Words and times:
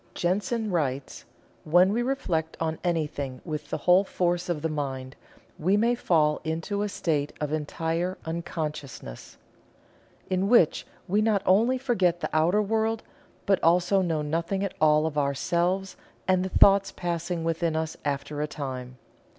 Jensen 0.15 0.71
writes: 0.71 1.25
"When 1.63 1.93
we 1.93 2.01
reflect 2.01 2.57
on 2.59 2.79
anything 2.83 3.39
with 3.45 3.69
the 3.69 3.77
whole 3.77 4.03
force 4.03 4.49
of 4.49 4.63
the 4.63 4.67
mind, 4.67 5.15
we 5.59 5.77
may 5.77 5.93
fall 5.93 6.41
into 6.43 6.81
a 6.81 6.89
state 6.89 7.33
of 7.39 7.53
entire 7.53 8.17
unconsciousness, 8.25 9.37
in 10.27 10.49
which 10.49 10.87
we 11.07 11.21
not 11.21 11.43
only 11.45 11.77
forget 11.77 12.19
the 12.19 12.31
outer 12.35 12.63
world, 12.63 13.03
but 13.45 13.61
also 13.63 14.01
know 14.01 14.23
nothing 14.23 14.63
at 14.63 14.73
all 14.81 15.05
of 15.05 15.19
ourselves 15.19 15.95
and 16.27 16.43
the 16.43 16.49
thoughts 16.49 16.91
passing 16.91 17.43
within 17.43 17.75
us 17.75 17.95
after 18.03 18.41
a 18.41 18.47
time. 18.47 18.97